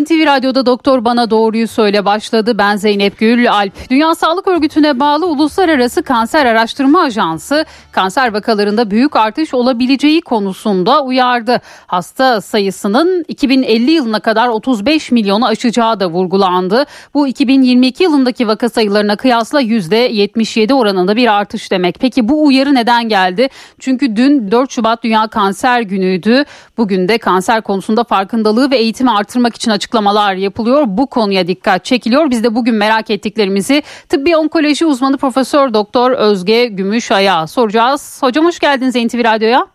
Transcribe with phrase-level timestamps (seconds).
[0.00, 2.58] NTV Radyo'da Doktor Bana Doğruyu Söyle başladı.
[2.58, 3.90] Ben Zeynep Gül Alp.
[3.90, 11.60] Dünya Sağlık Örgütü'ne bağlı Uluslararası Kanser Araştırma Ajansı kanser vakalarında büyük artış olabileceği konusunda uyardı.
[11.86, 16.84] Hasta sayısının 2050 yılına kadar 35 milyonu aşacağı da vurgulandı.
[17.14, 21.96] Bu 2022 yılındaki vaka sayılarına kıyasla %77 oranında bir artış demek.
[22.00, 23.48] Peki bu uyarı neden geldi?
[23.78, 26.44] Çünkü dün 4 Şubat Dünya Kanser Günü'ydü.
[26.76, 30.84] Bugün de kanser konusunda farkındalığı ve eğitimi artırmak için açıklamalar yapılıyor.
[30.86, 32.30] Bu konuya dikkat çekiliyor.
[32.30, 38.22] Biz de bugün merak ettiklerimizi tıbbi onkoloji uzmanı Profesör Doktor Özge Gümüşay'a soracağız.
[38.22, 39.66] Hocam hoş geldiniz NTV Radyo'ya.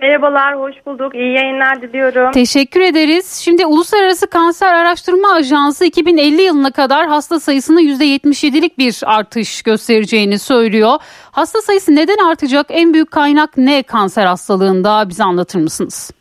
[0.00, 1.14] Merhabalar, hoş bulduk.
[1.14, 2.32] İyi yayınlar diliyorum.
[2.32, 3.32] Teşekkür ederiz.
[3.44, 10.98] Şimdi Uluslararası Kanser Araştırma Ajansı 2050 yılına kadar hasta sayısının %77'lik bir artış göstereceğini söylüyor.
[11.30, 12.66] Hasta sayısı neden artacak?
[12.70, 15.08] En büyük kaynak ne kanser hastalığında?
[15.08, 16.15] Bize anlatır mısınız?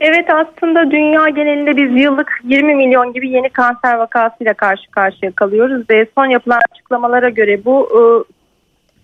[0.00, 5.90] Evet aslında dünya genelinde biz yıllık 20 milyon gibi yeni kanser vakasıyla karşı karşıya kalıyoruz
[5.90, 8.00] ve son yapılan açıklamalara göre bu e,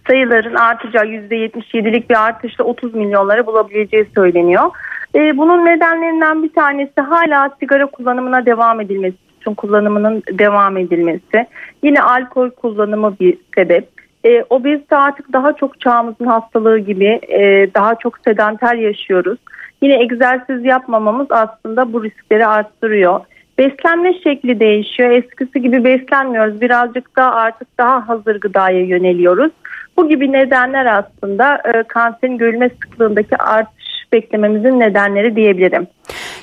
[0.08, 4.70] sayıların artacağı %77'lik bir artışla 30 milyonları bulabileceği söyleniyor.
[5.14, 11.46] E, bunun nedenlerinden bir tanesi hala sigara kullanımına devam edilmesi, tüm kullanımının devam edilmesi.
[11.82, 13.88] Yine alkol kullanımı bir sebep.
[14.24, 19.38] E, obezite artık daha çok çağımızın hastalığı gibi e, daha çok sedanter yaşıyoruz.
[19.82, 23.20] Yine egzersiz yapmamamız aslında bu riskleri arttırıyor.
[23.58, 25.10] Beslenme şekli değişiyor.
[25.10, 26.60] Eskisi gibi beslenmiyoruz.
[26.60, 29.52] Birazcık daha artık daha hazır gıdaya yöneliyoruz.
[29.96, 33.36] Bu gibi nedenler aslında e, kanserin görülme sıklığındaki
[34.12, 35.86] beklememizin nedenleri diyebilirim.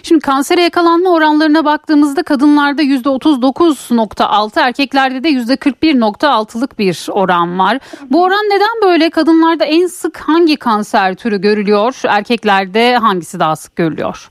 [0.04, 7.80] Şimdi kansere yakalanma oranlarına baktığımızda kadınlarda %39.6 erkeklerde de %41.6'lık bir oran var.
[8.10, 9.10] Bu oran neden böyle?
[9.10, 12.02] Kadınlarda en sık hangi kanser türü görülüyor?
[12.08, 14.30] Erkeklerde hangisi daha sık görülüyor?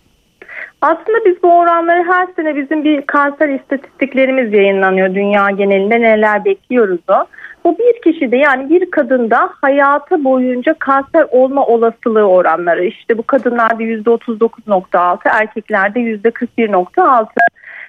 [0.83, 7.01] Aslında biz bu oranları her sene bizim bir kanser istatistiklerimiz yayınlanıyor dünya genelinde neler bekliyoruz
[7.09, 7.25] o.
[7.65, 12.85] Bu bir kişide yani bir kadında hayatı boyunca kanser olma olasılığı oranları.
[12.85, 17.27] İşte bu kadınlarda %39.6, erkeklerde %41.6.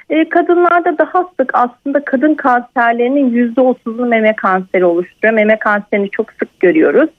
[0.09, 5.33] E, kadınlarda daha sık aslında kadın kanserlerinin %30'unu meme kanseri oluşturuyor.
[5.33, 7.09] Meme kanserini çok sık görüyoruz.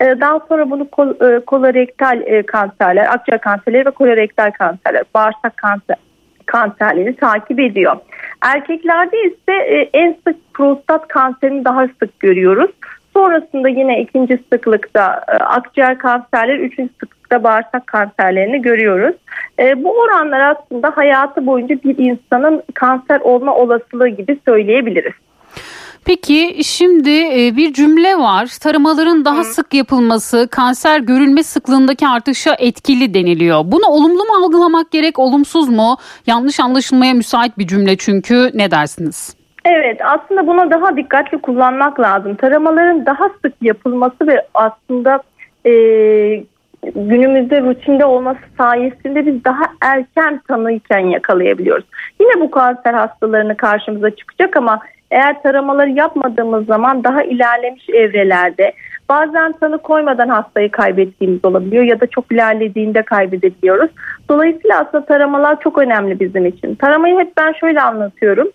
[0.00, 5.56] E, daha sonra bunu kol, e, kolorektal e, kanserler, akciğer kanserleri ve kolorektal kanserler, bağırsak
[5.56, 5.96] kanser,
[6.50, 7.96] kanserleri takip ediyor.
[8.40, 12.70] Erkeklerde ise e, en sık prostat kanserini daha sık görüyoruz.
[13.12, 19.16] Sonrasında yine ikinci sıklıkta e, akciğer kanserleri, üçüncü sıklıkta bağırsak kanserlerini görüyoruz.
[19.58, 25.12] E, bu oranlar aslında hayatı boyunca bir insanın kanser olma olasılığı gibi söyleyebiliriz.
[26.04, 28.48] Peki şimdi e, bir cümle var.
[28.62, 29.44] Taramaların daha Hı.
[29.44, 33.60] sık yapılması kanser görülme sıklığındaki artışa etkili deniliyor.
[33.64, 35.96] Bunu olumlu mu algılamak gerek, olumsuz mu?
[36.26, 39.36] Yanlış anlaşılmaya müsait bir cümle çünkü ne dersiniz?
[39.64, 42.34] Evet aslında buna daha dikkatli kullanmak lazım.
[42.34, 45.22] Taramaların daha sık yapılması ve aslında
[45.66, 45.72] e,
[46.82, 51.84] günümüzde rutinde olması sayesinde biz daha erken tanıyken yakalayabiliyoruz.
[52.20, 54.80] Yine bu kanser hastalarını karşımıza çıkacak ama
[55.10, 58.72] eğer taramaları yapmadığımız zaman daha ilerlemiş evrelerde
[59.08, 63.90] bazen tanı koymadan hastayı kaybettiğimiz olabiliyor ya da çok ilerlediğinde kaybedebiliyoruz.
[64.28, 66.74] Dolayısıyla aslında taramalar çok önemli bizim için.
[66.74, 68.48] Taramayı hep ben şöyle anlatıyorum.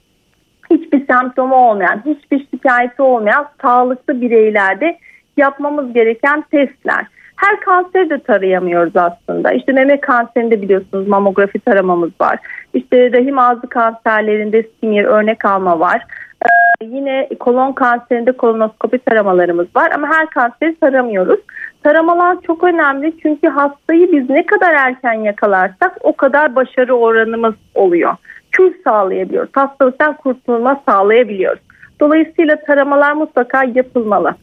[0.70, 4.98] Hiçbir semptomu olmayan, hiçbir şikayeti olmayan sağlıklı bireylerde
[5.38, 7.06] yapmamız gereken testler.
[7.36, 9.52] Her kanseri de tarayamıyoruz aslında.
[9.52, 12.40] İşte meme kanserinde biliyorsunuz mamografi taramamız var.
[12.74, 16.06] İşte rahim ağzı kanserlerinde smear örnek alma var.
[16.46, 21.40] Ee, yine kolon kanserinde kolonoskopi taramalarımız var ama her kanseri taramıyoruz.
[21.84, 28.16] Taramalar çok önemli çünkü hastayı biz ne kadar erken yakalarsak o kadar başarı oranımız oluyor.
[28.52, 29.50] Kür sağlayabiliyoruz.
[29.54, 31.62] Hastalıktan kurtulma sağlayabiliyoruz.
[32.00, 34.36] Dolayısıyla taramalar mutlaka yapılmalı.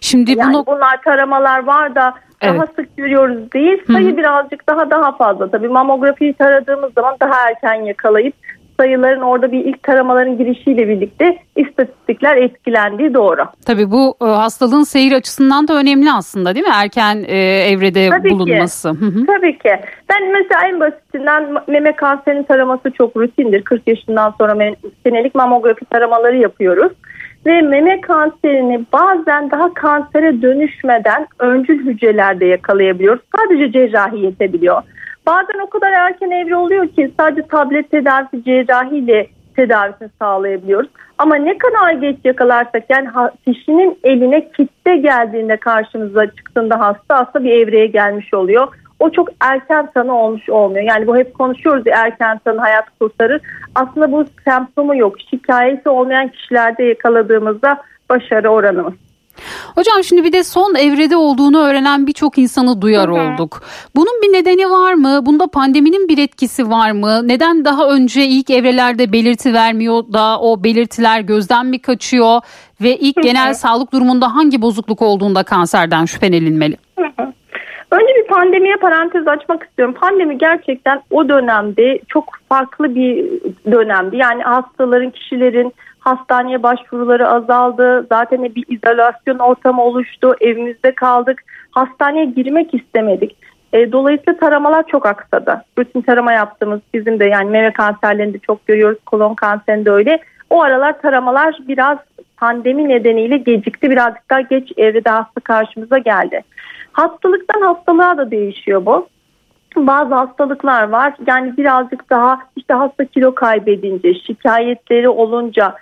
[0.00, 0.66] Şimdi yani bunu...
[0.66, 2.54] bunlar taramalar var da evet.
[2.54, 3.82] daha sık görüyoruz değil.
[3.92, 4.16] Sayı Hı-hı.
[4.16, 5.50] birazcık daha daha fazla.
[5.50, 8.34] Tabii mamografiyi taradığımız zaman daha erken yakalayıp
[8.80, 13.42] sayıların orada bir ilk taramaların girişiyle birlikte istatistikler etkilendiği doğru.
[13.66, 16.72] Tabii bu e, hastalığın seyir açısından da önemli aslında değil mi?
[16.74, 17.38] Erken e,
[17.70, 18.92] evrede Tabii bulunması.
[18.92, 19.26] Ki.
[19.26, 19.70] Tabii ki.
[20.10, 23.62] Ben mesela en basitinden meme kanserinin taraması çok rutindir.
[23.62, 24.74] 40 yaşından sonra
[25.06, 26.92] senelik mamografi taramaları yapıyoruz.
[27.46, 33.22] Ve meme kanserini bazen daha kansere dönüşmeden öncül hücrelerde yakalayabiliyoruz.
[33.36, 34.82] Sadece cerrahi yetebiliyor.
[35.26, 39.26] Bazen o kadar erken evre oluyor ki sadece tablet tedavisi cerrahiyle
[39.56, 40.90] tedavisini sağlayabiliyoruz.
[41.18, 43.08] Ama ne kadar geç yakalarsak yani
[43.44, 48.68] kişinin eline kitle geldiğinde karşımıza çıktığında hasta hasta bir evreye gelmiş oluyor.
[49.00, 50.84] O çok erken tanı olmuş olmuyor.
[50.84, 53.42] Yani bu hep konuşuyoruz ya erken tanı hayat kurtarır.
[53.74, 55.14] Aslında bu semptomu yok.
[55.30, 58.94] Şikayeti olmayan kişilerde yakaladığımızda başarı oranımız.
[59.74, 63.34] Hocam şimdi bir de son evrede olduğunu öğrenen birçok insanı duyar Hı-hı.
[63.34, 63.62] olduk.
[63.96, 65.26] Bunun bir nedeni var mı?
[65.26, 67.28] Bunda pandeminin bir etkisi var mı?
[67.28, 72.40] Neden daha önce ilk evrelerde belirti vermiyor da o belirtiler gözden mi kaçıyor?
[72.80, 73.24] Ve ilk Hı-hı.
[73.24, 76.76] genel sağlık durumunda hangi bozukluk olduğunda kanserden şüphelenilmeli?
[76.98, 77.32] Hı-hı.
[77.90, 79.94] Önce bir pandemiye parantez açmak istiyorum.
[79.94, 83.30] Pandemi gerçekten o dönemde çok farklı bir
[83.70, 84.16] dönemdi.
[84.16, 88.06] Yani hastaların, kişilerin hastaneye başvuruları azaldı.
[88.08, 90.34] Zaten bir izolasyon ortamı oluştu.
[90.40, 91.42] Evimizde kaldık.
[91.70, 93.36] Hastaneye girmek istemedik.
[93.72, 95.62] E, dolayısıyla taramalar çok aksadı.
[95.78, 98.98] Rutin tarama yaptığımız bizim de yani meme kanserlerinde çok görüyoruz.
[99.06, 100.18] Kolon kanserinde öyle.
[100.50, 101.98] O aralar taramalar biraz
[102.36, 103.90] pandemi nedeniyle gecikti.
[103.90, 106.42] Birazcık daha geç evrede hasta karşımıza geldi.
[106.92, 109.08] Hastalıktan hastalığa da değişiyor bu.
[109.76, 111.14] Bazı hastalıklar var.
[111.26, 115.74] Yani birazcık daha işte hasta kilo kaybedince, şikayetleri olunca,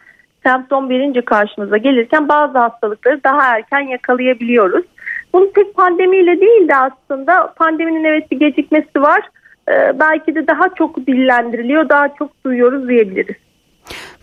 [0.43, 4.84] semptom verince karşımıza gelirken bazı hastalıkları daha erken yakalayabiliyoruz.
[5.32, 9.20] Bunu tek pandemiyle değil de aslında pandeminin evet bir gecikmesi var.
[9.69, 13.37] Ee, belki de daha çok dillendiriliyor, daha çok duyuyoruz diyebiliriz.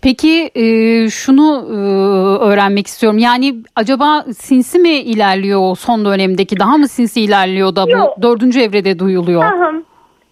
[0.06, 0.64] Peki e,
[1.10, 1.76] şunu e,
[2.44, 3.18] öğrenmek istiyorum.
[3.18, 6.58] Yani acaba sinsi mi ilerliyor o son dönemdeki?
[6.58, 8.22] Daha mı sinsi ilerliyor da bu Yok.
[8.22, 9.42] dördüncü evrede duyuluyor?
[9.42, 9.72] Aha.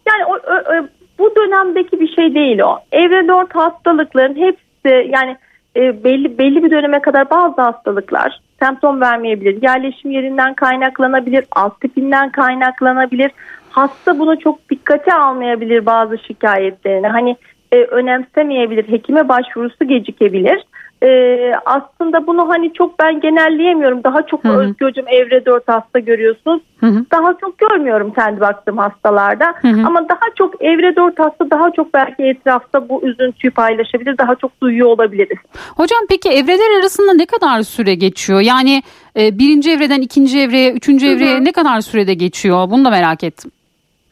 [0.09, 0.87] Yani o, o, o,
[1.19, 2.79] bu dönemdeki bir şey değil o.
[2.93, 5.37] Evre dört hastalıkların hepsi yani
[5.77, 9.63] e, belli belli bir döneme kadar bazı hastalıklar semptom vermeyebilir.
[9.63, 13.31] Yerleşim yerinden kaynaklanabilir, alt tipinden kaynaklanabilir.
[13.71, 17.07] Hasta bunu çok dikkate almayabilir bazı şikayetlerini.
[17.07, 17.37] Hani
[17.75, 20.65] e, önemsemeyebilir, hekime başvurusu gecikebilir
[21.05, 24.05] e, aslında bunu hani çok ben genelleyemiyorum.
[24.05, 26.63] Daha çok hı Özgü hocam evre 4 hasta görüyorsunuz.
[26.81, 27.05] Hı hı.
[27.13, 29.55] Daha çok görmüyorum kendi baktığım hastalarda.
[29.63, 29.87] Hı hı.
[29.87, 34.19] Ama daha çok evre 4 hasta daha çok belki etrafta bu üzüntüyü paylaşabilir.
[34.19, 35.39] Daha çok duyuyor olabiliriz.
[35.77, 38.41] Hocam peki evreler arasında ne kadar süre geçiyor?
[38.41, 38.83] Yani
[39.19, 41.45] e, birinci evreden ikinci evreye, üçüncü evreye hı hı.
[41.45, 42.71] ne kadar sürede geçiyor?
[42.71, 43.51] Bunu da merak ettim.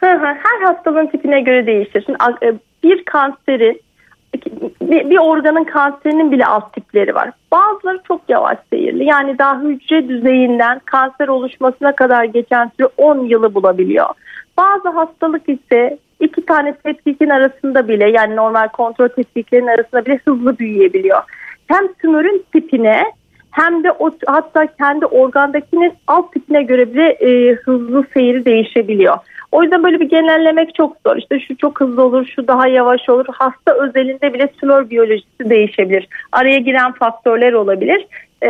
[0.00, 2.04] Her hastalığın tipine göre değişir.
[2.06, 3.80] Şimdi, e, bir kanserin
[4.82, 7.30] bir, bir organın kanserinin bile alt tipleri var.
[7.52, 9.04] Bazıları çok yavaş seyirli.
[9.04, 14.06] Yani daha hücre düzeyinden kanser oluşmasına kadar geçen süre 10 yılı bulabiliyor.
[14.56, 20.58] Bazı hastalık ise iki tane tetkikin arasında bile yani normal kontrol tetkiklerin arasında bile hızlı
[20.58, 21.22] büyüyebiliyor.
[21.66, 23.04] Hem tümörün tipine
[23.52, 29.16] hem de o hatta kendi organdakinin alt tipine göre bile e, hızlı seyri değişebiliyor.
[29.52, 31.16] O yüzden böyle bir genellemek çok zor.
[31.16, 33.26] İşte şu çok hızlı olur, şu daha yavaş olur.
[33.32, 36.08] Hasta özelinde bile tümör biyolojisi değişebilir.
[36.32, 38.06] Araya giren faktörler olabilir.
[38.42, 38.48] E,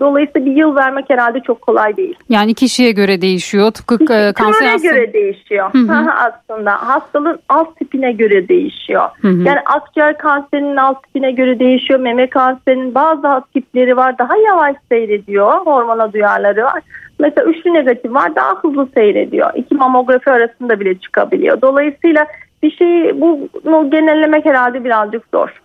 [0.00, 2.14] dolayısıyla bir yıl vermek herhalde çok kolay değil.
[2.28, 3.70] Yani kişiye göre değişiyor.
[3.70, 4.82] Tıpkı e, kanser hastası...
[4.86, 5.74] göre değişiyor.
[5.74, 6.10] Hı hı.
[6.12, 9.08] aslında hastalığın alt tipine göre değişiyor.
[9.20, 9.42] Hı hı.
[9.42, 12.00] Yani akciğer kanserinin alt tipine göre değişiyor.
[12.00, 14.18] Meme kanserinin bazı alt tipleri var.
[14.18, 15.52] Daha yavaş seyrediyor.
[15.52, 16.82] Hormona duyarları var.
[17.18, 19.50] Mesela üçlü negatif var daha hızlı seyrediyor.
[19.54, 21.60] İki mamografi arasında bile çıkabiliyor.
[21.62, 22.26] Dolayısıyla
[22.62, 25.60] bir şeyi bunu genellemek herhalde birazcık zor.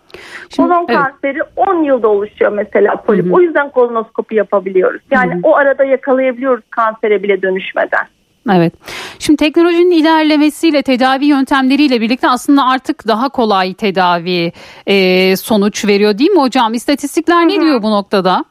[0.50, 0.98] Şimdi, Kolon evet.
[0.98, 3.26] kanseri 10 yılda oluşuyor mesela polip.
[3.26, 3.34] Hı hı.
[3.34, 5.02] O yüzden kolonoskopi yapabiliyoruz.
[5.12, 5.42] Yani hı hı.
[5.44, 8.06] o arada yakalayabiliyoruz kansere bile dönüşmeden.
[8.54, 8.74] Evet.
[9.20, 14.52] Şimdi teknolojinin ilerlemesiyle tedavi yöntemleriyle birlikte aslında artık daha kolay tedavi
[14.88, 16.74] e, sonuç veriyor değil mi hocam?
[16.74, 17.48] İstatistikler Hı-hı.
[17.48, 18.46] ne diyor bu noktada?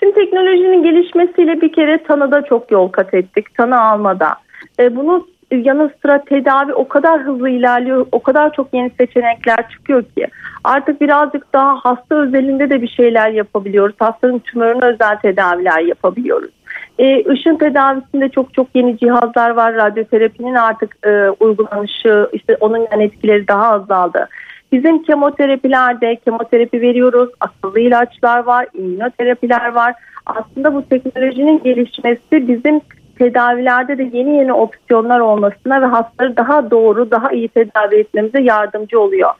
[0.00, 3.54] Şimdi teknolojinin gelişmesiyle bir kere tanıda çok yol kat ettik.
[3.54, 4.34] Tanı almada.
[4.78, 10.02] E, bunun yanı sıra tedavi o kadar hızlı ilerliyor, o kadar çok yeni seçenekler çıkıyor
[10.02, 10.26] ki
[10.64, 13.96] artık birazcık daha hasta özelinde de bir şeyler yapabiliyoruz.
[13.98, 16.50] Hastanın tümörüne özel tedaviler yapabiliyoruz.
[16.98, 19.74] E, ışın tedavisinde çok çok yeni cihazlar var.
[19.74, 24.28] Radyoterapinin artık e, uygulanışı, işte onun yan etkileri daha azaldı.
[24.72, 29.94] Bizim kemoterapilerde kemoterapi veriyoruz, akıllı ilaçlar var, immünoterapiler var.
[30.26, 32.80] Aslında bu teknolojinin gelişmesi bizim
[33.18, 39.00] tedavilerde de yeni yeni opsiyonlar olmasına ve hastaları daha doğru, daha iyi tedavi etmemize yardımcı
[39.00, 39.30] oluyor.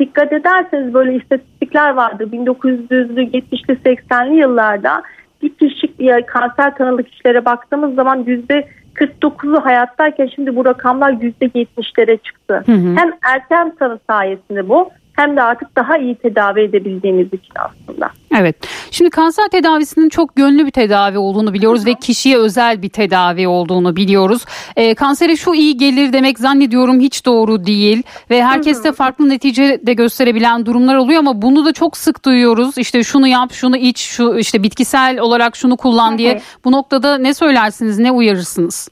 [0.00, 5.02] Dikkat ederseniz böyle istatistikler vardı 1900'lü 70'li 80'li yıllarda
[5.42, 12.62] bir kişi kanser tanılı kişilere baktığımız zaman yüzde 49'u hayattayken şimdi bu rakamlar %70'lere çıktı.
[12.66, 12.96] Hı hı.
[12.96, 18.10] Hem erken tanı sayesinde bu hem de artık daha iyi tedavi edebildiğimiz için aslında.
[18.34, 18.56] Evet.
[18.90, 23.96] Şimdi kanser tedavisinin çok gönlü bir tedavi olduğunu biliyoruz ve kişiye özel bir tedavi olduğunu
[23.96, 24.44] biliyoruz.
[24.76, 29.94] E, kansere şu iyi gelir demek zannediyorum hiç doğru değil ve herkeste farklı netice de
[29.94, 32.78] gösterebilen durumlar oluyor ama bunu da çok sık duyuyoruz.
[32.78, 36.42] İşte şunu yap, şunu iç, şu işte bitkisel olarak şunu kullan diye.
[36.64, 38.88] Bu noktada ne söylersiniz, ne uyarırsınız?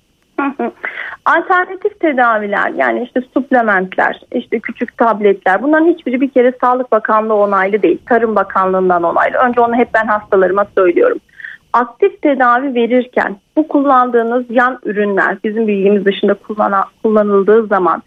[1.28, 7.82] Alternatif tedaviler yani işte suplementler, işte küçük tabletler bunların hiçbiri bir kere Sağlık Bakanlığı onaylı
[7.82, 7.98] değil.
[8.06, 9.36] Tarım Bakanlığı'ndan onaylı.
[9.38, 11.18] Önce onu hep ben hastalarıma söylüyorum.
[11.72, 18.02] Aktif tedavi verirken bu kullandığınız yan ürünler bizim bilgimiz dışında kullanan, kullanıldığı zaman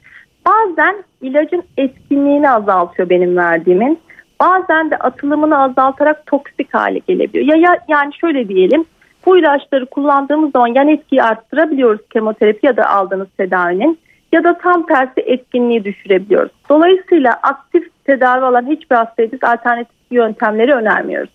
[0.48, 4.00] bazen ilacın etkinliğini azaltıyor benim verdiğimin.
[4.42, 7.46] Bazen de atılımını azaltarak toksik hale gelebiliyor.
[7.46, 8.86] Ya, ya yani şöyle diyelim
[9.26, 14.00] bu ilaçları kullandığımız zaman yan etkiyi arttırabiliyoruz kemoterapi ya da aldığınız tedavinin
[14.32, 16.52] ya da tam tersi etkinliği düşürebiliyoruz.
[16.70, 21.30] Dolayısıyla aktif tedavi alan hiçbir hastaya biz alternatif yöntemleri önermiyoruz.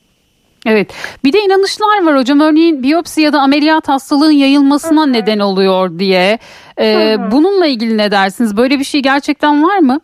[0.66, 0.94] Evet.
[1.24, 2.40] Bir de inanışlar var hocam.
[2.40, 5.12] Örneğin biyopsi ya da ameliyat hastalığın yayılmasına Hı-hı.
[5.12, 6.38] neden oluyor diye.
[6.80, 8.56] Ee, bununla ilgili ne dersiniz?
[8.56, 10.00] Böyle bir şey gerçekten var mı?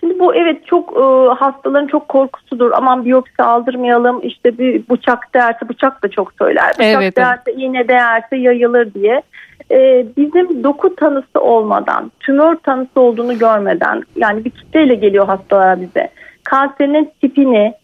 [0.00, 2.70] Şimdi bu evet çok e, hastaların çok korkusudur.
[2.74, 4.20] Aman biyopsi aldırmayalım.
[4.22, 6.68] İşte bir bıçak değerse bıçak da çok söyler.
[6.68, 7.58] Bıçak evet, değerse evet.
[7.58, 9.22] iğne değerse yayılır diye.
[9.70, 16.08] E, bizim doku tanısı olmadan, tümör tanısı olduğunu görmeden yani bir kitleyle geliyor hastalar bize.
[16.44, 17.74] Kanserinin tipini,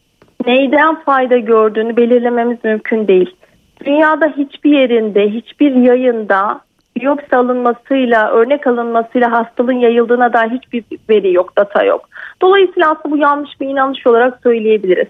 [0.47, 3.37] neyden fayda gördüğünü belirlememiz mümkün değil.
[3.85, 6.61] Dünyada hiçbir yerinde, hiçbir yayında
[6.96, 12.08] biyopsi alınmasıyla, örnek alınmasıyla hastalığın yayıldığına dair hiçbir veri yok, data yok.
[12.42, 15.08] Dolayısıyla aslında bu yanlış bir inanış olarak söyleyebiliriz.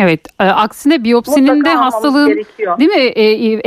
[0.00, 2.78] Evet, e, aksine biyopsinin Mutlaka de hastalığın gerekiyor.
[2.78, 3.22] değil mi e,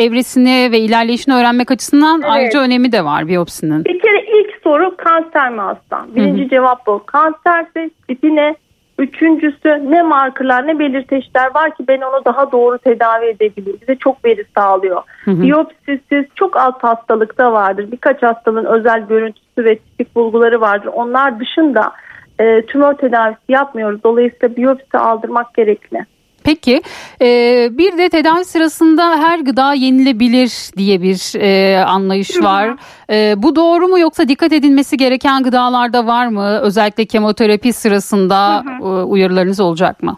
[0.06, 2.32] evresini ve ilerleyişini öğrenmek açısından evet.
[2.32, 3.86] ayrıca önemi de var biyopsinin.
[3.86, 6.06] Bir kere ilk soru kanser mi hasta?
[6.16, 6.50] Birinci Hı-hı.
[6.50, 7.04] cevap bu.
[7.06, 8.56] Kanserse tipi ne?
[9.00, 13.80] Üçüncüsü ne markerlar ne belirteçler var ki ben onu daha doğru tedavi edebileyim.
[13.82, 15.02] Bize çok veri sağlıyor.
[15.26, 15.42] Hı hı.
[15.42, 17.92] Biyopsisiz çok alt hastalıkta vardır.
[17.92, 20.90] Birkaç hastalığın özel görüntüsü ve tipik bulguları vardır.
[20.94, 21.92] Onlar dışında
[22.40, 24.04] e, tümör tedavisi yapmıyoruz.
[24.04, 26.06] Dolayısıyla biyopsi aldırmak gerekli.
[26.50, 26.82] Peki
[27.22, 27.28] e,
[27.72, 32.70] bir de tedavi sırasında her gıda yenilebilir diye bir e, anlayış var.
[33.10, 36.60] E, bu doğru mu yoksa dikkat edilmesi gereken gıdalarda var mı?
[36.62, 39.04] Özellikle kemoterapi sırasında hı hı.
[39.04, 40.18] uyarılarınız olacak mı?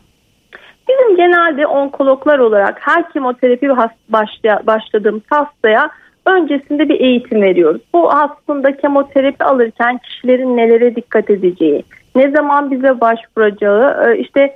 [0.89, 3.69] Bizim genelde onkologlar olarak her kemoterapi
[4.09, 5.89] başlaya, başladığımız hastaya
[6.25, 7.81] öncesinde bir eğitim veriyoruz.
[7.93, 11.83] Bu aslında kemoterapi alırken kişilerin nelere dikkat edeceği,
[12.15, 14.55] ne zaman bize başvuracağı, işte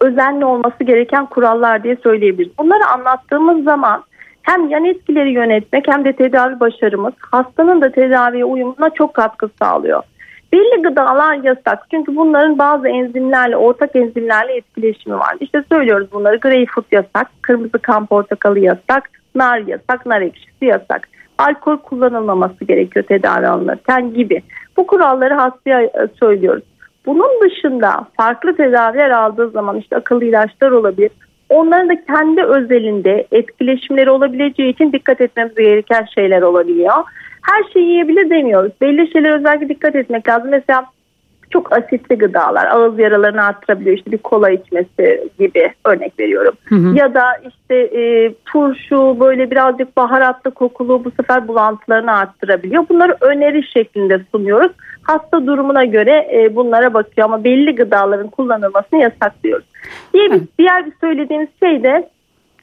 [0.00, 2.58] özenli olması gereken kurallar diye söyleyebiliriz.
[2.58, 4.04] Bunları anlattığımız zaman
[4.42, 10.02] hem yan etkileri yönetmek hem de tedavi başarımız hastanın da tedaviye uyumuna çok katkı sağlıyor.
[10.52, 15.36] Belli gıdalar yasak çünkü bunların bazı enzimlerle, ortak enzimlerle etkileşimi var.
[15.40, 21.08] İşte söylüyoruz bunları greyfurt yasak, kırmızı kan portakalı yasak, nar yasak, nar ekşisi yasak.
[21.38, 24.42] Alkol kullanılmaması gerekiyor tedavi alınırken gibi.
[24.76, 25.90] Bu kuralları hastaya
[26.20, 26.64] söylüyoruz.
[27.06, 31.10] Bunun dışında farklı tedaviler aldığı zaman işte akıllı ilaçlar olabilir.
[31.48, 36.94] Onların da kendi özelinde etkileşimleri olabileceği için dikkat etmemiz gereken şeyler olabiliyor.
[37.42, 38.72] Her şeyi yiyebilir demiyoruz.
[38.80, 40.50] Belli şeyler özellikle dikkat etmek lazım.
[40.50, 40.86] Mesela
[41.50, 43.96] çok asitli gıdalar ağız yaralarını arttırabiliyor.
[43.96, 46.54] İşte bir kola içmesi gibi örnek veriyorum.
[46.64, 46.96] Hı hı.
[46.96, 52.88] Ya da işte e, turşu böyle birazcık baharatlı kokulu bu sefer bulantılarını arttırabiliyor.
[52.88, 54.72] Bunları öneri şeklinde sunuyoruz.
[55.02, 59.66] Hasta durumuna göre e, bunlara bakıyor ama belli gıdaların kullanılmasını yasaklıyoruz.
[60.14, 62.08] Diğer bir, diğer bir söylediğimiz şey de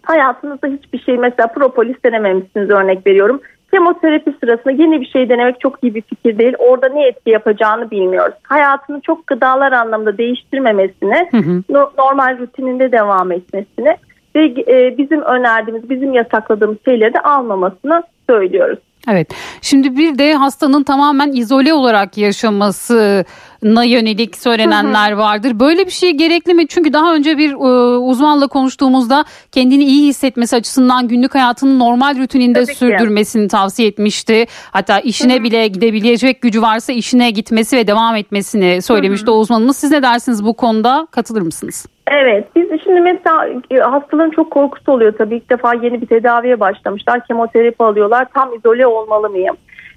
[0.04, 3.42] hayatınızda hiçbir şey mesela propolis denememişsiniz örnek veriyorum
[3.74, 6.53] Kemoterapi sırasında yeni bir şey denemek çok iyi bir fikir değil.
[6.60, 8.36] Orada ne etki yapacağını bilmiyoruz.
[8.44, 11.63] Hayatını çok gıdalar anlamında değiştirmemesini, hı hı.
[11.98, 13.98] normal rutininde devam etmesini
[14.36, 18.80] ve e, bizim önerdiğimiz, bizim yasakladığımız şeyleri de almamasını söylüyoruz.
[19.10, 19.27] Evet.
[19.62, 25.60] Şimdi bir de hastanın tamamen izole olarak yaşamasına yönelik söylenenler vardır.
[25.60, 26.67] Böyle bir şey gerekli mi?
[26.67, 32.65] Çünkü daha önce bir e, uzmanla konuştuğumuzda kendini iyi hissetmesi açısından günlük hayatının normal rutininde
[32.65, 33.48] Tabii sürdürmesini ki.
[33.48, 34.45] tavsiye etmişti.
[34.72, 35.43] Hatta işine Hı-hı.
[35.43, 39.36] bile gidebilecek gücü varsa işine gitmesi ve devam etmesini söylemişti Hı-hı.
[39.36, 39.77] o uzmanımız.
[39.77, 41.07] Siz ne dersiniz bu konuda?
[41.12, 41.86] Katılır mısınız?
[42.07, 46.60] Evet biz şimdi mesela e, hastaların çok korkusu oluyor tabii ilk defa yeni bir tedaviye
[46.60, 49.55] başlamışlar kemoterapi alıyorlar tam izole olmalı mıyım?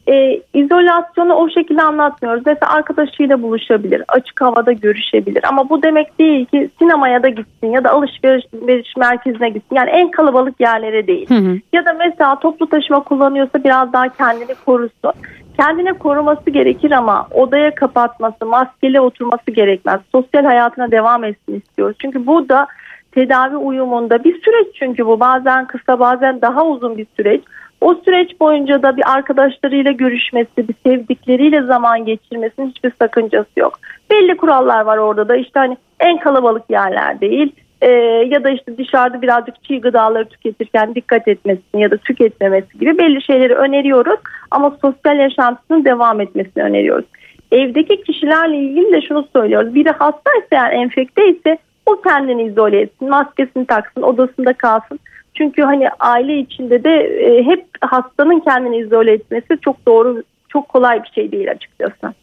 [0.08, 2.42] Ee, izolasyonu o şekilde anlatmıyoruz.
[2.46, 5.44] Mesela arkadaşıyla buluşabilir, açık havada görüşebilir.
[5.48, 9.76] Ama bu demek değil ki sinemaya da gitsin ya da alışveriş merkezine gitsin.
[9.76, 11.28] Yani en kalabalık yerlere değil.
[11.28, 11.58] Hı hı.
[11.72, 15.12] Ya da mesela toplu taşıma kullanıyorsa biraz daha kendini korusun
[15.58, 20.00] kendine koruması gerekir ama odaya kapatması, maskeli oturması gerekmez.
[20.12, 21.96] Sosyal hayatına devam etsin istiyoruz.
[22.00, 22.66] Çünkü bu da
[23.12, 27.42] tedavi uyumunda bir süreç çünkü bu bazen kısa bazen daha uzun bir süreç.
[27.80, 33.80] O süreç boyunca da bir arkadaşlarıyla görüşmesi, bir sevdikleriyle zaman geçirmesinin hiçbir sakıncası yok.
[34.11, 37.90] Belli kurallar var orada da işte hani en kalabalık yerler değil e,
[38.30, 43.23] ya da işte dışarıda birazcık çiğ gıdaları tüketirken dikkat etmesini ya da tüketmemesi gibi belli
[43.23, 47.04] şeyleri öneriyoruz ama sosyal yaşantısının devam etmesini öneriyoruz.
[47.52, 49.75] Evdeki kişilerle ilgili de şunu söylüyoruz.
[49.75, 54.99] Biri hastaysa yani enfekte ise o kendini izole etsin, maskesini taksın, odasında kalsın.
[55.38, 61.02] Çünkü hani aile içinde de e, hep hastanın kendini izole etmesi çok doğru, çok kolay
[61.02, 62.14] bir şey değil açıkçası.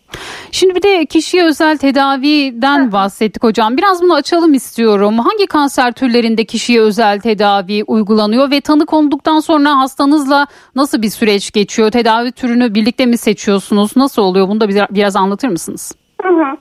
[0.52, 3.78] Şimdi bir de kişiye özel tedaviden bahsettik hocam.
[3.78, 5.20] Biraz bunu açalım istiyorum.
[5.20, 11.52] Hangi kanser türlerinde kişiye özel tedavi uygulanıyor ve tanı konulduktan sonra hastanızla nasıl bir süreç
[11.52, 11.92] geçiyor?
[11.92, 13.98] Tedavi türünü birlikte mi seçiyorsunuz?
[13.98, 14.48] Nasıl oluyor?
[14.48, 15.96] Bunu da biraz anlatır mısınız?
[16.22, 16.58] Hı hı.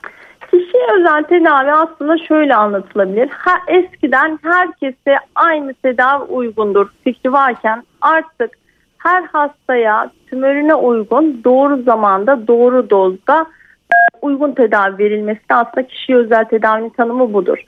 [0.53, 3.29] Kişiye özel tedavi aslında şöyle anlatılabilir.
[3.29, 8.59] Ha, eskiden herkese aynı tedavi uygundur fikri varken artık
[8.99, 13.47] her hastaya tümörüne uygun doğru zamanda doğru dozda
[14.23, 17.59] uygun tedavi verilmesi de aslında kişiye özel tedavinin tanımı budur.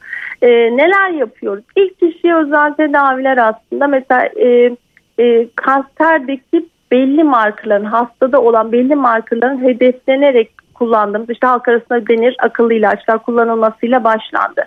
[0.42, 1.64] E, neler yapıyoruz?
[1.76, 4.76] İlk kişiye özel tedaviler aslında mesela e,
[5.18, 12.74] e, kanserdeki belli markaların hastada olan belli markaların hedeflenerek kullandığımız işte halk arasında denir akıllı
[12.74, 14.62] ilaçlar kullanılmasıyla başlandı.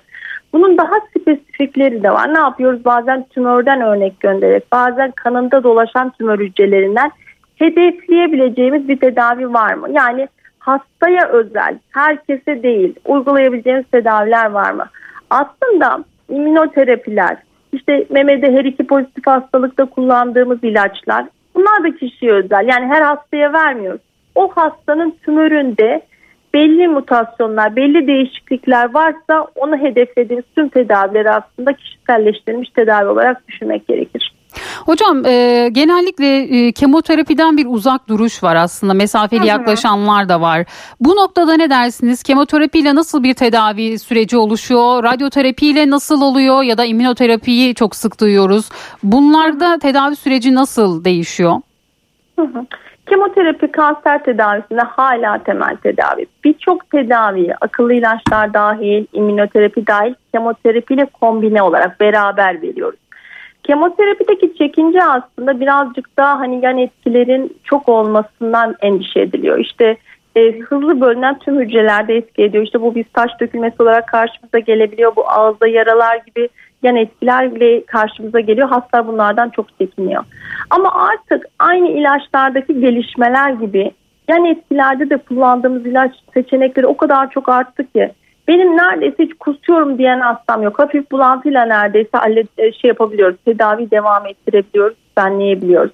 [0.53, 2.33] Bunun daha spesifikleri de var.
[2.33, 2.85] Ne yapıyoruz?
[2.85, 7.11] Bazen tümörden örnek göndererek, bazen kanında dolaşan tümör hücrelerinden
[7.55, 9.87] hedefleyebileceğimiz bir tedavi var mı?
[9.91, 10.27] Yani
[10.59, 14.85] hastaya özel, herkese değil uygulayabileceğimiz tedaviler var mı?
[15.29, 17.37] Aslında immünoterapiler,
[17.71, 22.67] işte memede her iki pozitif hastalıkta kullandığımız ilaçlar bunlar da kişiye özel.
[22.67, 24.01] Yani her hastaya vermiyoruz.
[24.37, 26.01] O hastanın tümöründe
[26.53, 34.33] belli mutasyonlar, belli değişiklikler varsa onu hedeflediğimiz tüm tedavileri aslında kişiselleştirilmiş tedavi olarak düşünmek gerekir.
[34.85, 39.47] Hocam e, genellikle e, kemoterapiden bir uzak duruş var aslında mesafeli Hı-hı.
[39.47, 40.65] yaklaşanlar da var.
[40.99, 42.23] Bu noktada ne dersiniz?
[42.23, 45.03] Kemoterapiyle nasıl bir tedavi süreci oluşuyor?
[45.03, 48.69] Radyoterapiyle nasıl oluyor ya da immünoterapiyi çok sık duyuyoruz.
[49.03, 51.55] Bunlarda tedavi süreci nasıl değişiyor?
[52.39, 52.65] Hı-hı.
[53.09, 56.25] Kemoterapi kanser tedavisinde hala temel tedavi.
[56.43, 62.99] Birçok tedaviyi akıllı ilaçlar dahil, immünoterapi dahil kemoterapiyle kombine olarak beraber veriyoruz.
[63.63, 69.57] Kemoterapideki çekince aslında birazcık daha hani yan etkilerin çok olmasından endişe ediliyor.
[69.57, 69.97] İşte
[70.35, 72.63] e, hızlı bölünen tüm hücrelerde etki ediyor.
[72.63, 75.15] İşte bu bir taş dökülmesi olarak karşımıza gelebiliyor.
[75.15, 76.49] Bu ağızda yaralar gibi
[76.83, 78.69] yan etkilerle karşımıza geliyor.
[78.69, 80.23] Hastalar bunlardan çok çekiniyor.
[80.69, 83.91] Ama artık aynı ilaçlardaki gelişmeler gibi
[84.27, 88.11] yan etkilerde de kullandığımız ilaç seçenekleri o kadar çok arttı ki
[88.47, 90.79] benim neredeyse hiç kusuyorum diyen hastam yok.
[90.79, 92.17] Hafif bulantıyla neredeyse
[92.57, 93.37] e, şey yapabiliyoruz.
[93.45, 95.91] Tedavi devam ettirebiliyoruz, düzenleyebiliyoruz.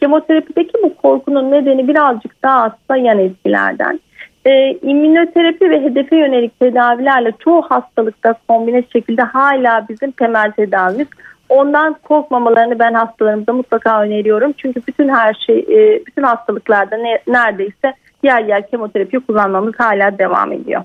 [0.00, 4.00] Kemoterapideki bu korkunun nedeni birazcık daha aslında yan etkilerden.
[4.46, 11.08] Ee, immünoterapi ve hedefe yönelik tedavilerle çoğu hastalıkta kombine şekilde hala bizim temel tedavimiz.
[11.48, 14.52] Ondan korkmamalarını ben hastalarımıza mutlaka öneriyorum.
[14.56, 20.52] Çünkü bütün her şey, e, bütün hastalıklarda ne, neredeyse yer yer kemoterapi kullanmamız hala devam
[20.52, 20.82] ediyor.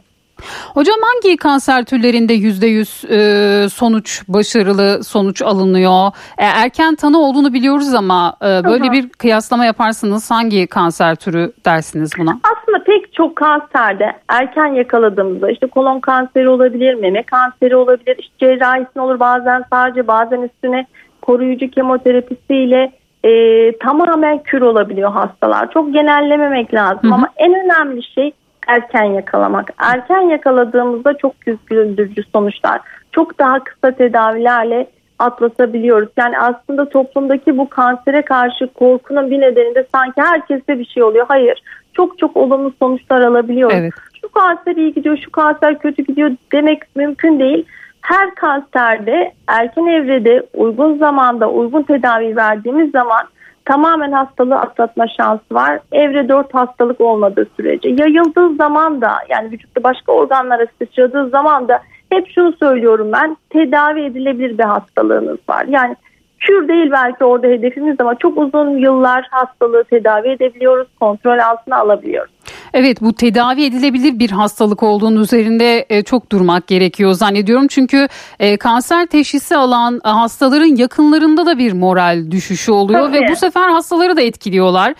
[0.74, 6.08] Hocam hangi kanser türlerinde %100 e, sonuç başarılı sonuç alınıyor?
[6.38, 8.92] E, erken tanı olduğunu biliyoruz ama e, böyle Aha.
[8.92, 12.40] bir kıyaslama yaparsanız hangi kanser türü dersiniz buna?
[12.44, 19.04] Aslında pek çok kanserde erken yakaladığımızda işte kolon kanseri olabilir, meme kanseri olabilir, işte cerrahisine
[19.04, 20.86] olur bazen sadece bazen üstüne
[21.22, 22.92] koruyucu kemoterapisiyle
[23.24, 23.32] e,
[23.78, 25.72] tamamen kür olabiliyor hastalar.
[25.72, 27.14] Çok genellememek lazım Hı-hı.
[27.14, 28.32] ama en önemli şey
[28.70, 29.74] erken yakalamak.
[29.78, 32.82] Erken yakaladığımızda çok güldürücü sonuçlar.
[33.12, 34.88] Çok daha kısa tedavilerle
[35.20, 36.10] atlatabiliyoruz.
[36.18, 41.26] Yani aslında toplumdaki bu kansere karşı korkunun bir nedeni de sanki herkeste bir şey oluyor.
[41.30, 41.62] Hayır.
[41.94, 43.78] Çok çok olumlu sonuçlar alabiliyoruz.
[43.78, 43.94] Evet.
[44.22, 47.66] Şu kanser iyi gidiyor, şu kanser kötü gidiyor demek mümkün değil.
[48.02, 53.22] Her kanserde erken evrede uygun zamanda uygun tedavi verdiğimiz zaman
[53.70, 55.80] tamamen hastalığı atlatma şansı var.
[55.92, 57.90] Evre 4 hastalık olmadığı sürece.
[57.90, 61.80] Yayıldığı zaman da yani vücutta başka organlara sıçradığı zaman da
[62.10, 65.66] hep şunu söylüyorum ben tedavi edilebilir bir hastalığınız var.
[65.70, 65.96] Yani
[66.40, 72.34] kür değil belki orada hedefimiz ama çok uzun yıllar hastalığı tedavi edebiliyoruz, kontrol altına alabiliyoruz.
[72.74, 77.68] Evet bu tedavi edilebilir bir hastalık olduğunu üzerinde e, çok durmak gerekiyor zannediyorum.
[77.68, 78.08] Çünkü
[78.40, 83.18] e, kanser teşhisi alan e, hastaların yakınlarında da bir moral düşüşü oluyor Tabii.
[83.18, 84.94] ve bu sefer hastaları da etkiliyorlar.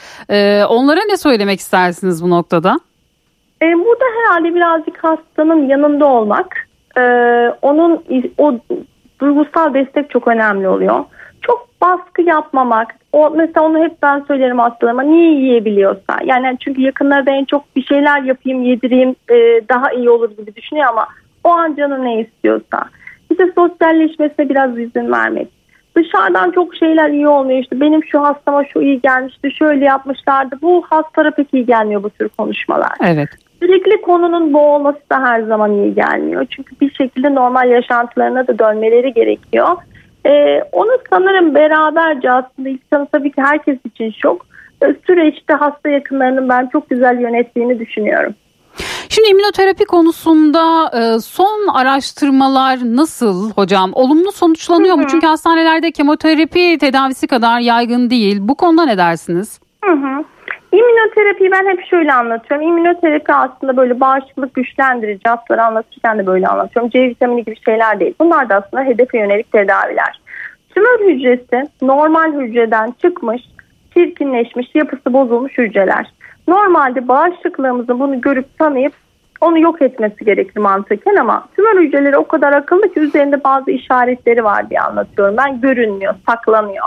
[0.70, 2.80] Onlara ne söylemek istersiniz bu noktada?
[3.62, 6.68] burada herhalde birazcık hastanın yanında olmak,
[7.62, 8.04] onun
[8.38, 8.60] o
[9.22, 11.06] duygusal destek çok önemli oluyor.
[11.82, 12.96] Baskı yapmamak.
[13.14, 15.04] O mesela onu hep ben söylerim hastalarıma.
[15.04, 16.20] Niye yiyebiliyorsa.
[16.26, 19.36] Yani çünkü yakınlarda en çok bir şeyler yapayım, yedireyim e,
[19.70, 21.08] daha iyi olur gibi düşünüyor ama
[21.44, 22.84] o an canı ne istiyorsa.
[23.32, 25.48] İşte sosyalleşmesine biraz izin vermek.
[25.96, 27.60] Dışarıdan çok şeyler iyi olmuyor.
[27.60, 30.56] İşte benim şu hastama şu iyi gelmişti, şöyle yapmışlardı.
[30.62, 32.92] Bu hastalara pek iyi gelmiyor bu tür konuşmalar.
[33.04, 33.30] Evet.
[33.60, 36.46] Sürekli konunun bu olması da her zaman iyi gelmiyor.
[36.50, 39.68] Çünkü bir şekilde normal yaşantılarına da dönmeleri gerekiyor.
[40.26, 44.46] Ee, onu sanırım beraberce aslında ilk tanı tabii ki herkes için şok.
[45.08, 48.36] Süreçte hasta yakınlarının ben çok güzel yönettiğini düşünüyorum.
[49.10, 53.92] Şimdi immünoterapi konusunda e, son araştırmalar nasıl hocam?
[53.94, 55.04] Olumlu sonuçlanıyor hı hı.
[55.04, 55.08] mu?
[55.12, 58.38] Çünkü hastanelerde kemoterapi tedavisi kadar yaygın değil.
[58.42, 59.60] Bu konuda ne dersiniz?
[59.84, 60.24] Hı hı.
[60.72, 62.68] İmmünoterapiyi ben hep şöyle anlatıyorum.
[62.68, 66.90] İmmünoterapi aslında böyle bağışıklık güçlendirici hapları anlatırken de böyle anlatıyorum.
[66.90, 68.14] C vitamini gibi şeyler değil.
[68.20, 70.22] Bunlar da aslında hedefe yönelik tedaviler.
[70.70, 73.42] Tümör hücresi normal hücreden çıkmış,
[73.94, 76.14] çirkinleşmiş, yapısı bozulmuş hücreler.
[76.48, 78.94] Normalde bağışıklığımızın bunu görüp tanıyıp
[79.42, 84.44] onu yok etmesi gerekir mantıken ama tümör hücreleri o kadar akıllı ki üzerinde bazı işaretleri
[84.44, 85.38] var diye anlatıyorum.
[85.38, 86.86] Ben görünmüyor, saklanıyor.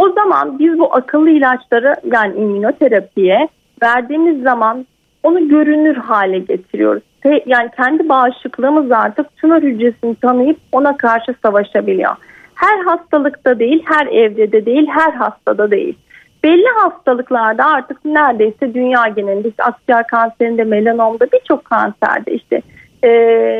[0.00, 3.48] O zaman biz bu akıllı ilaçları yani immünoterapiye
[3.82, 4.86] verdiğimiz zaman
[5.22, 7.02] onu görünür hale getiriyoruz.
[7.46, 12.16] Yani kendi bağışıklığımız artık tümör hücresini tanıyıp ona karşı savaşabiliyor.
[12.54, 15.98] Her hastalıkta değil, her evrede değil, her hastada değil.
[16.44, 22.62] Belli hastalıklarda artık neredeyse dünya genelinde akciğer kanserinde, melanomda birçok kanserde işte
[23.04, 23.10] e,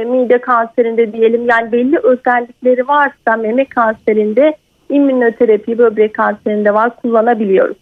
[0.05, 4.57] mide kanserinde diyelim yani belli özellikleri varsa meme kanserinde
[4.91, 7.77] immünoterapi böbrek kanserinde var kullanabiliyoruz.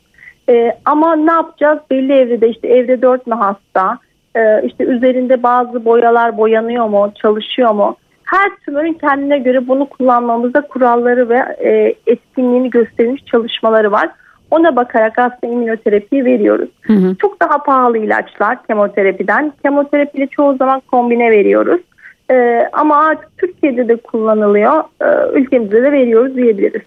[0.48, 1.78] E, ama ne yapacağız?
[1.90, 3.98] Belli evrede işte evre 4 mü hasta?
[4.36, 7.12] E, işte üzerinde bazı boyalar boyanıyor mu?
[7.22, 7.96] Çalışıyor mu?
[8.24, 14.10] Her tümörün kendine göre bunu kullanmamızda kuralları ve e, etkinliğini gösterilmiş çalışmaları var.
[14.50, 16.68] Ona bakarak aslında immünoterapiyi veriyoruz.
[16.82, 17.16] Hı hı.
[17.16, 19.52] Çok daha pahalı ilaçlar kemoterapiden.
[19.62, 21.80] Kemoterapiyle çoğu zaman kombine veriyoruz.
[22.30, 24.84] Ee, ama artık Türkiye'de de kullanılıyor.
[25.02, 26.82] Ee, ülkemizde de veriyoruz diyebiliriz.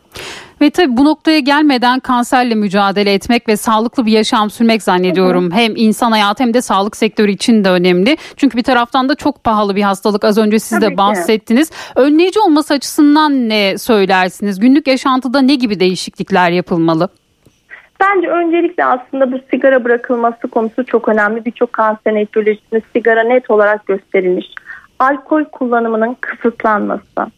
[0.61, 5.51] Ve tabii bu noktaya gelmeden kanserle mücadele etmek ve sağlıklı bir yaşam sürmek zannediyorum.
[5.51, 5.59] Hı hı.
[5.59, 8.17] Hem insan hayatı hem de sağlık sektörü için de önemli.
[8.37, 10.23] Çünkü bir taraftan da çok pahalı bir hastalık.
[10.23, 11.69] Az önce siz tabii de bahsettiniz.
[11.69, 11.75] Ki.
[11.95, 14.59] Önleyici olması açısından ne söylersiniz?
[14.59, 17.09] Günlük yaşantıda ne gibi değişiklikler yapılmalı?
[18.01, 21.45] Bence öncelikle aslında bu sigara bırakılması konusu çok önemli.
[21.45, 24.45] Birçok kanser etiyolojisinde sigara net olarak gösterilmiş
[25.01, 27.31] alkol kullanımının kısıtlanması.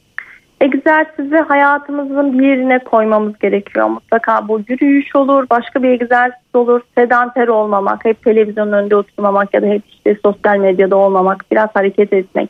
[0.62, 3.88] Egzersizi hayatımızın bir yerine koymamız gerekiyor.
[3.88, 9.62] Mutlaka bu yürüyüş olur, başka bir egzersiz olur, sedanter olmamak, hep televizyonun önünde oturmamak ya
[9.62, 12.50] da hep işte sosyal medyada olmamak, biraz hareket etmek.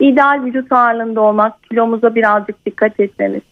[0.00, 3.42] İdeal vücut ağırlığında olmak, kilomuza birazcık dikkat etmemiz.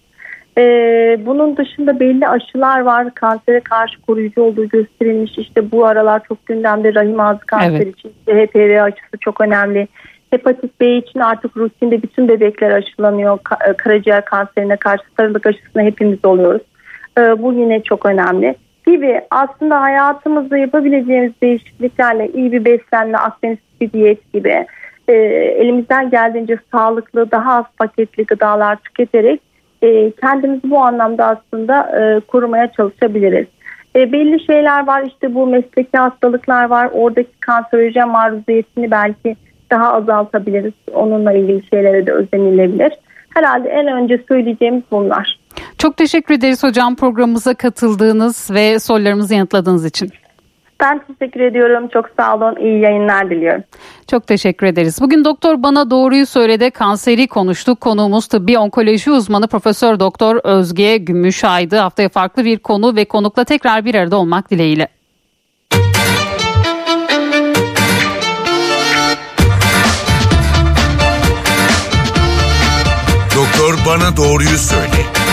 [0.58, 3.14] Ee, bunun dışında belli aşılar var.
[3.14, 5.38] Kansere karşı koruyucu olduğu gösterilmiş.
[5.38, 7.98] İşte bu aralar çok gündemde rahim ağzı kanseri evet.
[7.98, 9.88] için HPV aşısı çok önemli.
[10.30, 13.38] Hepatit B için artık rutinde bütün bebekler aşılanıyor.
[13.68, 16.62] E, karaciğer kanserine karşı sarılık aşısına hepimiz oluyoruz.
[17.18, 18.54] E, bu yine çok önemli.
[18.86, 24.66] Gibi aslında hayatımızda yapabileceğimiz değişikliklerle iyi bir beslenme, Akdeniz bir diyet gibi
[25.08, 25.12] e,
[25.58, 29.40] elimizden geldiğince sağlıklı, daha az paketli gıdalar tüketerek
[30.20, 31.90] kendimizi bu anlamda aslında
[32.28, 33.46] korumaya çalışabiliriz.
[33.96, 36.90] belli şeyler var işte bu mesleki hastalıklar var.
[36.92, 39.36] Oradaki kanserojen maruziyetini belki
[39.70, 40.72] daha azaltabiliriz.
[40.94, 42.92] Onunla ilgili şeylere de özenilebilir.
[43.34, 45.38] Herhalde en önce söyleyeceğimiz bunlar.
[45.78, 50.10] Çok teşekkür ederiz hocam programımıza katıldığınız ve sorularımızı yanıtladığınız için.
[50.80, 51.88] Ben teşekkür ediyorum.
[51.88, 52.56] Çok sağ olun.
[52.56, 53.62] İyi yayınlar diliyorum.
[54.10, 54.98] Çok teşekkür ederiz.
[55.00, 56.70] Bugün doktor bana doğruyu söyledi.
[56.70, 57.80] Kanseri konuştuk.
[57.80, 61.76] Konuğumuz tıbbi onkoloji uzmanı Profesör Doktor Özge Gümüşay'dı.
[61.76, 64.88] Haftaya farklı bir konu ve konukla tekrar bir arada olmak dileğiyle.
[74.00, 75.25] Bana doğruyu söyle.